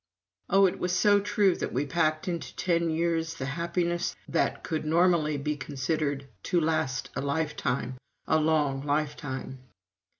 Oh, 0.49 0.65
it 0.65 0.79
was 0.79 0.93
so 0.93 1.19
true 1.19 1.55
that 1.57 1.71
we 1.71 1.85
packed 1.85 2.27
into 2.27 2.55
ten 2.55 2.89
years 2.89 3.35
the 3.35 3.45
happiness 3.45 4.15
that 4.27 4.63
could 4.63 4.83
normally 4.83 5.37
be 5.37 5.55
considered 5.55 6.27
to 6.41 6.59
last 6.59 7.11
a 7.15 7.21
lifetime 7.21 7.97
a 8.27 8.39
long 8.39 8.81
lifetime. 8.83 9.59